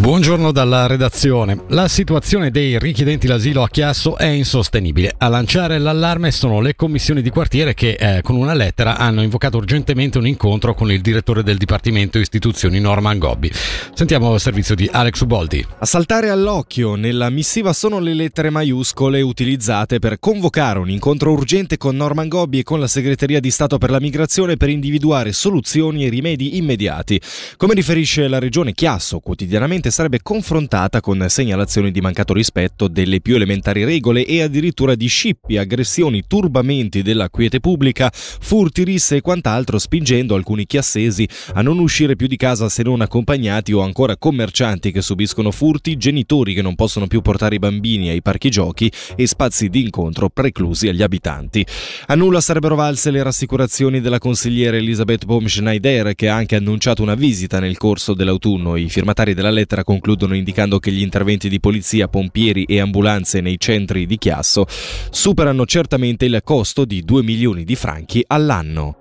[0.00, 1.64] Buongiorno dalla redazione.
[1.68, 5.12] La situazione dei richiedenti l'asilo a Chiasso è insostenibile.
[5.18, 9.58] A lanciare l'allarme sono le commissioni di quartiere che eh, con una lettera hanno invocato
[9.58, 13.52] urgentemente un incontro con il direttore del Dipartimento Istituzioni Norman Gobbi.
[13.92, 15.66] Sentiamo il servizio di Alex Uboldi.
[15.80, 21.76] A saltare all'occhio nella missiva sono le lettere maiuscole utilizzate per convocare un incontro urgente
[21.76, 26.06] con Norman Gobbi e con la Segreteria di Stato per la Migrazione per individuare soluzioni
[26.06, 27.20] e rimedi immediati.
[27.58, 33.34] Come riferisce la regione Chiasso, quotidianamente sarebbe confrontata con segnalazioni di mancato rispetto delle più
[33.34, 39.78] elementari regole e addirittura di scippi, aggressioni, turbamenti della quiete pubblica, furti, risse e quant'altro,
[39.78, 44.92] spingendo alcuni chiassesi a non uscire più di casa se non accompagnati o ancora commercianti
[44.92, 49.26] che subiscono furti, genitori che non possono più portare i bambini ai parchi giochi e
[49.26, 51.66] spazi di incontro preclusi agli abitanti.
[52.06, 57.14] A nulla sarebbero valse le rassicurazioni della consigliera Elisabeth Baum-Schneider che ha anche annunciato una
[57.14, 58.76] visita nel corso dell'autunno.
[58.76, 63.40] I firmatari della lettera lettera concludono indicando che gli interventi di polizia, pompieri e ambulanze
[63.40, 64.66] nei centri di Chiasso
[65.10, 68.98] superano certamente il costo di 2 milioni di franchi all'anno.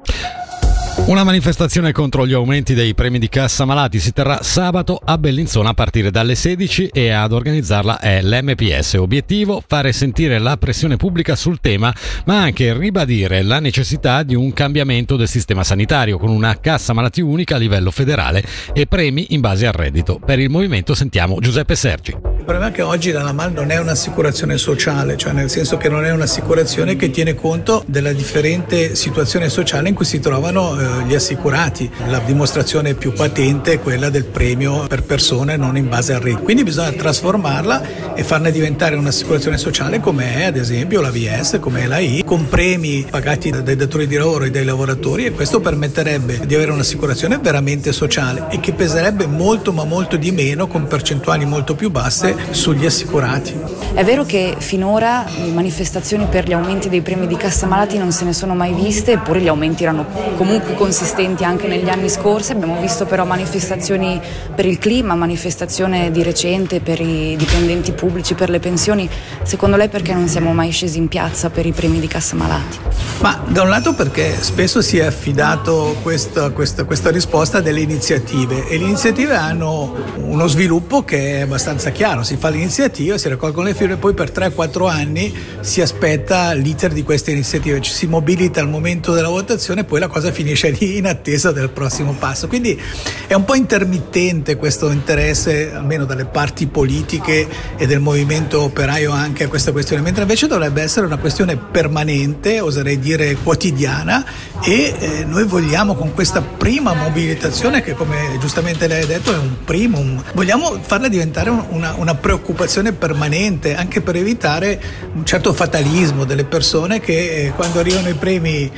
[1.09, 5.69] Una manifestazione contro gli aumenti dei premi di cassa malati si terrà sabato a Bellinzona
[5.69, 8.93] a partire dalle 16 e ad organizzarla è l'MPS.
[8.93, 11.91] Obiettivo fare sentire la pressione pubblica sul tema,
[12.25, 17.21] ma anche ribadire la necessità di un cambiamento del sistema sanitario con una cassa malati
[17.21, 20.19] unica a livello federale e premi in base al reddito.
[20.23, 22.28] Per il movimento sentiamo Giuseppe Sergi.
[22.49, 26.03] Problema è che oggi la NAMAL non è un'assicurazione sociale, cioè nel senso che non
[26.03, 31.13] è un'assicurazione che tiene conto della differente situazione sociale in cui si trovano eh, gli
[31.13, 31.87] assicurati.
[32.07, 36.41] La dimostrazione più patente è quella del premio per persone non in base al reddito.
[36.41, 41.83] Quindi bisogna trasformarla e farne diventare un'assicurazione sociale come è ad esempio la VS, come
[41.83, 45.59] è la I, con premi pagati dai datori di lavoro e dai lavoratori e questo
[45.59, 50.87] permetterebbe di avere un'assicurazione veramente sociale e che peserebbe molto ma molto di meno con
[50.87, 53.79] percentuali molto più basse sugli assicurati.
[53.93, 58.23] È vero che finora manifestazioni per gli aumenti dei premi di cassa malati non se
[58.23, 60.05] ne sono mai viste, eppure gli aumenti erano
[60.37, 62.51] comunque consistenti anche negli anni scorsi.
[62.51, 64.21] Abbiamo visto però manifestazioni
[64.55, 69.09] per il clima, manifestazione di recente per i dipendenti pubblici, per le pensioni.
[69.43, 72.77] Secondo lei perché non siamo mai scesi in piazza per i premi di cassa malati?
[73.21, 78.67] Ma da un lato perché spesso si è affidato questa, questa, questa risposta delle iniziative
[78.67, 83.65] e le iniziative hanno uno sviluppo che è abbastanza chiaro, si fa l'iniziativa, si raccolgono
[83.65, 88.05] le firme e poi per 3-4 anni si aspetta l'iter di queste iniziative, ci si
[88.05, 92.13] mobilita al momento della votazione e poi la cosa finisce lì in attesa del prossimo
[92.13, 92.47] passo.
[92.47, 92.79] Quindi
[93.25, 99.45] è un po' intermittente questo interesse, almeno dalle parti politiche e del movimento operaio anche
[99.45, 104.23] a questa questione, mentre invece dovrebbe essere una questione permanente, oserei dire quotidiana
[104.61, 109.37] e eh, noi vogliamo con questa prima mobilitazione che come giustamente lei ha detto è
[109.37, 114.81] un primum, vogliamo farla diventare una, una preoccupazione permanente anche per evitare
[115.13, 118.71] un certo fatalismo delle persone che eh, quando arrivano i premi eh,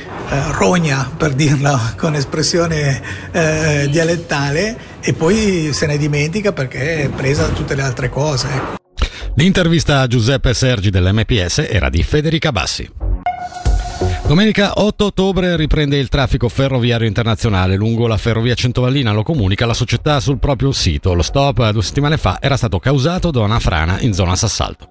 [0.52, 7.46] rogna per dirla con espressione eh, dialettale e poi se ne dimentica perché è presa
[7.46, 8.48] da tutte le altre cose.
[8.48, 8.80] Ecco.
[9.34, 13.11] L'intervista a Giuseppe Sergi dell'MPS era di Federica Bassi.
[14.32, 19.74] Domenica 8 ottobre riprende il traffico ferroviario internazionale lungo la ferrovia Centovallina, lo comunica la
[19.74, 21.12] società sul proprio sito.
[21.12, 24.88] Lo stop due settimane fa era stato causato da una frana in zona Sassalto.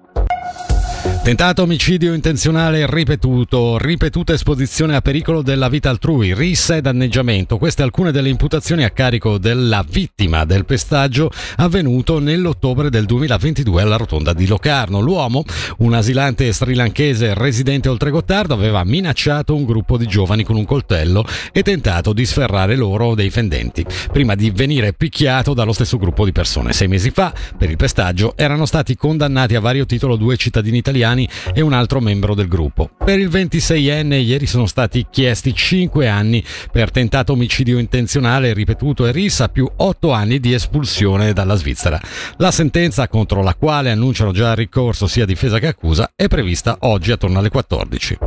[1.22, 7.58] Tentato omicidio intenzionale ripetuto, ripetuta esposizione a pericolo della vita altrui, rissa e danneggiamento.
[7.58, 13.96] Queste alcune delle imputazioni a carico della vittima del pestaggio avvenuto nell'ottobre del 2022 alla
[13.96, 14.98] rotonda di Locarno.
[14.98, 15.44] L'uomo,
[15.78, 21.24] un asilante srilanchese residente oltre Gottardo, aveva minacciato un gruppo di giovani con un coltello
[21.52, 26.32] e tentato di sferrare loro dei fendenti, prima di venire picchiato dallo stesso gruppo di
[26.32, 26.72] persone.
[26.72, 31.10] Sei mesi fa, per il pestaggio, erano stati condannati a vario titolo due cittadini italiani
[31.12, 32.90] italiani e un altro membro del gruppo.
[33.04, 39.12] Per il 26enne ieri sono stati chiesti 5 anni per tentato omicidio intenzionale ripetuto e
[39.12, 42.00] rissa più 8 anni di espulsione dalla Svizzera.
[42.38, 47.12] La sentenza contro la quale annunciano già ricorso sia difesa che accusa è prevista oggi
[47.12, 48.18] attorno alle 14.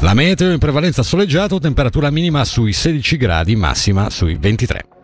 [0.00, 4.99] La meteo in prevalenza soleggiato, temperatura minima sui 16 gradi, massima sui 23.